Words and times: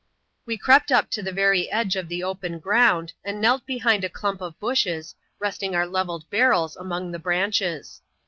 We 0.47 0.57
crept 0.57 0.91
up 0.91 1.11
to 1.11 1.21
the 1.21 1.31
very 1.31 1.69
edge 1.69 1.95
of 1.95 2.07
the 2.09 2.23
open 2.23 2.57
ground, 2.57 3.13
and 3.23 3.39
knelt 3.39 3.67
behind 3.67 4.03
a 4.03 4.09
clump 4.09 4.41
of 4.41 4.59
bushes, 4.59 5.13
resting 5.37 5.75
our 5.75 5.85
levelled 5.85 6.27
barrels 6.31 6.75
among 6.75 7.11
the 7.11 7.19
branches. 7.19 8.01